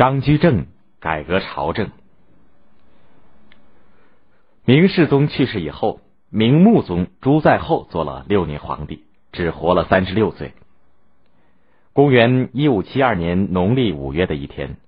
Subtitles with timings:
[0.00, 0.64] 张居正
[0.98, 1.90] 改革朝政。
[4.64, 6.00] 明世宗去世以后，
[6.30, 10.54] 明穆宗朱在后做了六年皇帝，只活了三十六岁。
[11.92, 14.78] 公元一五七二年农历五月的一天，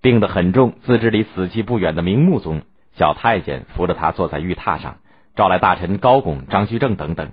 [0.00, 2.62] 病得很重、自知离死期不远的明穆宗，
[2.96, 4.96] 小太监扶着他坐在玉榻上，
[5.36, 7.32] 召来大臣高拱、张居正等等，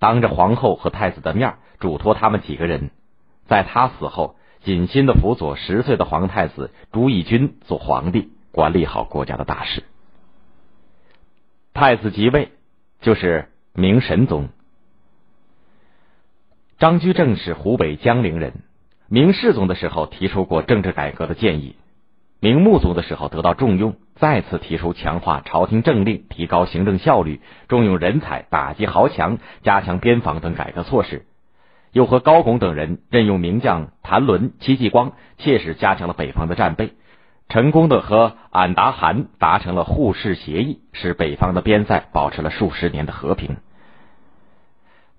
[0.00, 2.90] 当着皇后和太子的面，嘱托他们几个人，
[3.46, 4.34] 在他死后。
[4.62, 9.84] 谨心的辅佐十岁的皇太子朱翊钧做皇帝，管理好国家的大事。
[11.72, 12.52] 太子即位
[13.00, 14.48] 就是明神宗。
[16.78, 18.54] 张居正是湖北江陵人，
[19.08, 21.76] 明世宗的时候提出过政治改革的建议，
[22.40, 31.24] 明穆宗的时候得到重用，再次提出强化朝廷政令、提高行政效率、重用人才、打击豪强、加强边防等改革措施。
[31.96, 36.92] 又和高拱等人任用名将谭纶、戚继光，切实加强了北方的战备，
[37.48, 43.56] 成功的和俺答汗达成了互市协议，使北方的边塞保持了数十年的和平。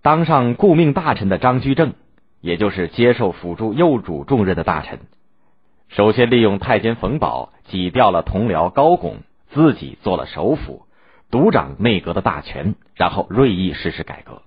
[0.03, 1.93] 当上顾命大臣的张居正，
[2.41, 4.99] 也就是接受辅助右主重任的大臣，
[5.87, 9.15] 首先利用太监冯保挤掉了同僚高拱，
[9.49, 10.83] 自己做了首辅，
[11.31, 14.43] 独掌内阁的大权，然后锐意实施改革。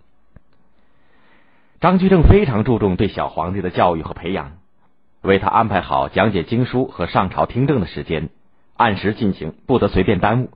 [1.80, 4.58] 张居正非常注重对小皇帝的教育和培养，
[5.22, 8.28] 为他安排好讲解经书和上朝听政的时间，
[8.76, 10.50] 按时进行，不得随便耽误。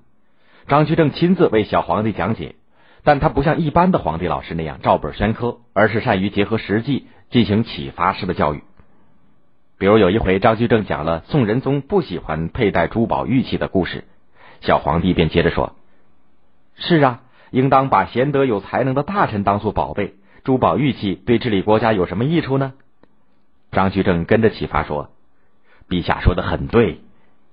[0.69, 2.57] 张居正亲自为小皇帝讲解，
[3.05, 8.63] 但他不像一般的皇帝老师那样照本宣科，而是善于结合实际进行启发式的教育。
[9.79, 14.05] 比如有一回，张居正讲了宋仁宗不喜欢佩戴珠宝玉器的故事，
[14.61, 15.75] 小皇帝便接着说
[16.77, 22.75] ：“是啊，应当把贤德有才能的大臣当做宝贝。”珠宝玉器对治理国家有什么益处呢？
[23.73, 25.09] 张居正跟着启发说
[25.89, 27.01] ：“陛下说的很对。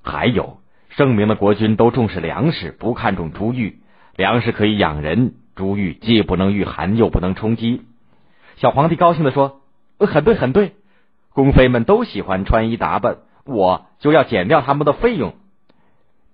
[0.04, 0.58] 还有，
[0.90, 3.80] 圣明的国君都重视粮食，不看重珠玉。
[4.18, 7.82] 粮食可以养人，珠玉既不能御寒，又不能充饥。”
[8.58, 9.62] 小皇帝高兴的说
[9.98, 10.74] ：“呃很对，很对。
[11.34, 15.36] 宫妃们都喜欢穿衣打扮，我就要减掉他们的费用。”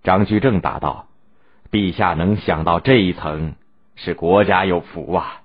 [0.01, 1.05] 张居正答道
[1.69, 3.53] ：“陛下能想到这一层，
[3.95, 5.41] 是国家有福啊。”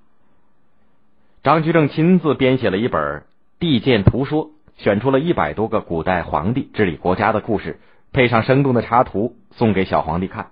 [1.43, 3.03] 张居正亲自编写了一本
[3.59, 7.81] 《地鉴图说》，选出了一百多个古代皇帝治理国家的故事，
[8.13, 10.51] 配上生动的插图，送给小皇帝看。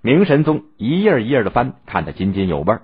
[0.00, 2.78] 明神宗一页一页的翻，看得津津有味。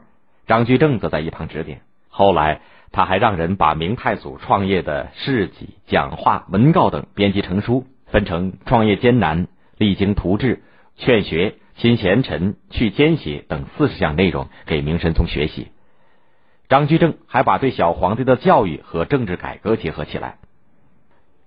[0.46, 1.80] 张居正则在一旁指点。
[2.10, 2.60] 后来，
[2.92, 9.48] 他还让人把明太祖创业的事迹、讲话、文告等编辑成书，分成创业艰难、
[9.78, 10.62] 励精图治、
[10.96, 15.68] 劝学、亲贤臣、去奸邪等四十项内容，给明神宗学习。
[16.70, 20.38] 张居正还把对小皇帝的教育和政治改革结合起来。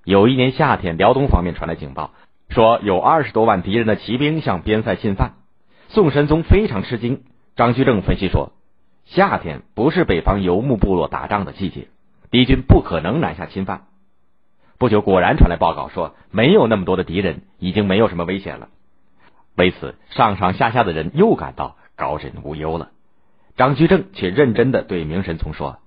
[0.03, 2.11] 有一年夏天，辽东方面传来警报，
[2.50, 5.35] 说有二十多万敌人的骑兵向边塞进犯。
[5.88, 7.23] 宋神宗非常吃惊。
[7.56, 8.51] 张居正分析说，
[9.06, 11.88] 夏天不是北方游牧部落打仗的季节，
[12.29, 13.83] 敌军不可能南下侵犯。
[14.78, 18.67] 不久，果然传来报告说，没有那么多的敌人，已经没有什么危险了。
[19.56, 22.89] 为此，上上下下的人又感到高枕无忧了。
[23.55, 25.77] 张居正却认真的对明神宗说：“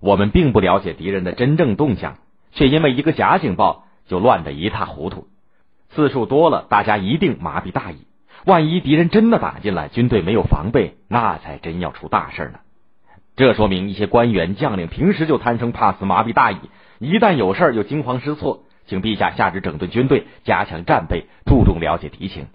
[0.00, 2.18] 我们并不了解敌人的真正动向，
[2.52, 5.26] 却因为一个假警报就乱得一塌糊涂。
[5.90, 8.06] 次数多了，大家一定麻痹大意。
[8.44, 12.60] 万一敌人真的打进来，军队没有防备，那才真要出大事呢。
[13.36, 16.58] 这说明一些官员将领平时就贪生怕死、麻痹大意，
[16.98, 18.64] 一旦有事又惊慌失措。
[18.86, 22.46] 请陛下下旨整顿军队，加强战备，注重了解敌情。”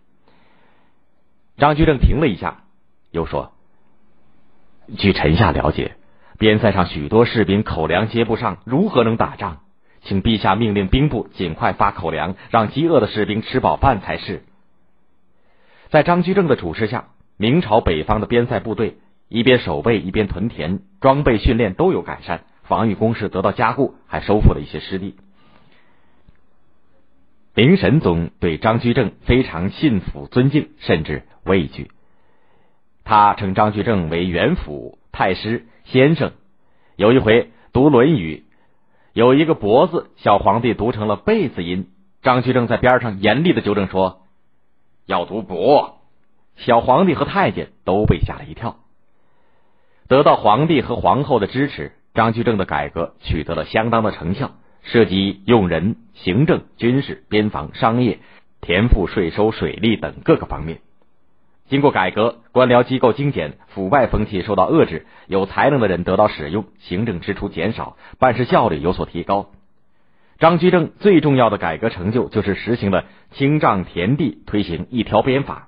[1.57, 2.63] 张居正停了一下，
[3.11, 3.51] 又说。
[4.97, 5.95] 据臣下了解，
[6.37, 9.59] 边塞上许多士兵口粮接不上，如何能打仗？
[10.01, 14.43] 请陛下命令兵部尽快发口粮，让饥饿的士兵吃饱饭才是。
[15.89, 25.15] 在张居正的主持下，明朝北方的边塞部队一边守备一边屯田，装备训练都有改善，防御工事得到加固，还收复了一些失地。
[27.53, 31.91] 明神宗对张居正非常信服、尊敬，甚至畏惧。
[33.09, 36.31] 他称张居正为元辅、太师、先生。
[36.95, 38.45] 有一回读《论语》，
[39.13, 41.89] 有一个“伯”字，小皇帝读成了“贝”字音。
[42.21, 44.27] 张居正在边上严厉的纠正说
[45.07, 46.01] ：“要读‘伯’。”
[46.55, 48.77] 小皇帝和太监都被吓了一跳。
[50.07, 54.51] 得到皇帝和皇后的支持，张居正的改革取得了相当的成效，
[54.83, 58.19] 涉及用人、行政、军事、边防、商业、
[58.61, 60.81] 田赋、税收、水利等各个方面。
[61.69, 69.51] 经过改革，官僚机构精简，腐败风气受到遏制，有才能的人得到使用，行政支出减少，办事效率有所提高。
[70.39, 75.67] 张居正最重要的改革成就就是实行了清丈田地，推行一条鞭法。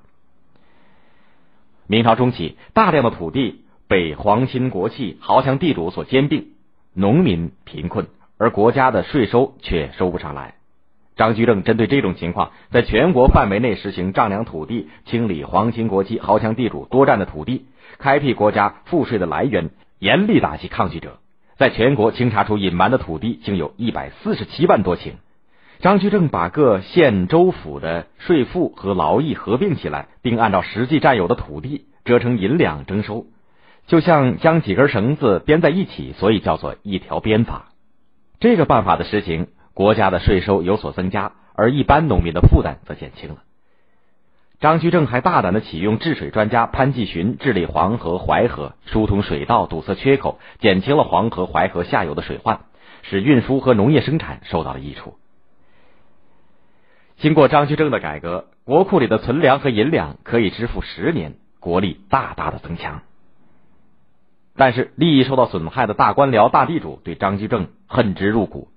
[1.86, 6.48] 明朝中期，大量的土地被皇亲国戚、豪强地主所兼并，
[6.96, 8.08] 农民贫困，
[8.40, 10.56] 而国家的税收却收不上来。
[11.16, 17.66] 张居正针对这种情况，在全国范围内实行丈量土地，清理皇亲国戚、豪强地主多占的土地，
[17.98, 19.70] 开辟国家赋税的来源，
[20.00, 21.18] 严厉打击抗拒者。
[21.58, 25.12] 在全国清查出隐瞒的土地，竟有一百四十七万多顷。
[25.80, 33.26] 张居正把各县州府的税赋和劳役合并起来，并按照实际占有的土地折成银两征收，
[33.86, 37.70] 就像将几根绳子编在一起，所以叫做一条鞭法。
[38.40, 39.48] 这个办法的实行，
[39.82, 43.38] 国家的税收有所增加，而一般农民的负担则减轻了。
[44.60, 52.60] 张居正还大胆的启用治水专家潘季寻治理黄河、淮河，疏通水道，堵塞缺口，减轻了黄河、淮河下游的水患，
[53.02, 55.16] 使运输和农业生产受到了益处。
[57.18, 63.02] 经过张居正的改革，国库里的存粮和银两可以支付十年，国力大大的增强。
[64.56, 68.68] 但是，利益受到损害的大官僚、大地主对张居正恨之入骨。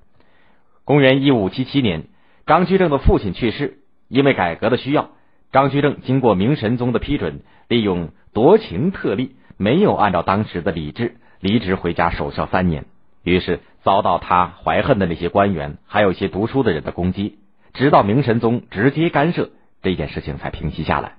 [0.84, 2.04] 公元一五七七年，
[2.46, 3.78] 张居正的父亲去世，
[4.08, 5.10] 因为改革的需要。
[5.50, 12.84] 张居正经过明神宗的批准，利用夺情特例，没有按照当时的礼制离职回家守孝三年，
[13.22, 17.38] 于是遭到他怀恨的那些官员，还有一些读书的人的攻击。
[17.72, 19.50] 直到明神宗直接干涉，
[19.82, 21.14] 这件事情才平息下来。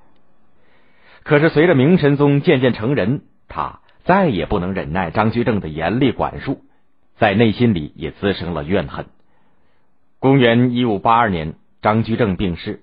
[1.23, 6.61] 可是随着明神宗渐渐成人，他再也不能忍耐张居正的严厉管束，
[7.17, 9.07] 在内心里也滋生了怨恨。
[10.25, 12.81] 公元一五八二年，张居正病逝。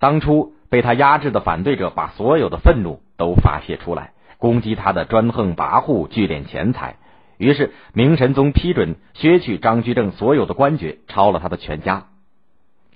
[0.00, 6.96] 当初被他压制的反对者，把所有的愤怒都发泄出来，攻击他的专横跋扈、聚敛钱财。
[7.38, 12.08] 于是明神宗批准削去张居正所有的官爵，抄了他的全家。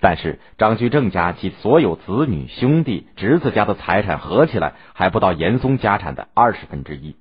[0.01, 7.15] 但是张居正家及所有子女、兄弟、侄子家的财产合起来，还不到严嵩家产的二十分之一。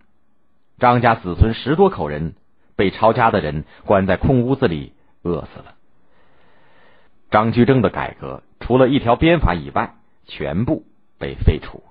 [0.81, 2.35] 张家子孙十多口人
[2.75, 5.76] 被抄家的人关在空屋子里饿死了。
[7.31, 8.43] 张居正的改革。
[8.61, 9.95] 除了一条鞭法以外，
[10.27, 10.85] 全部
[11.19, 11.83] 被废除。